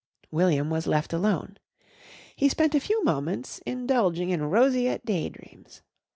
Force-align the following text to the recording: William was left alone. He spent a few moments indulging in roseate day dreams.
William 0.31 0.71
was 0.71 0.87
left 0.87 1.13
alone. 1.13 1.57
He 2.35 2.49
spent 2.49 2.73
a 2.73 2.79
few 2.79 3.03
moments 3.03 3.59
indulging 3.67 4.31
in 4.31 4.49
roseate 4.49 5.05
day 5.05 5.29
dreams. 5.29 5.83